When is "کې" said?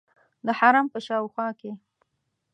1.59-1.71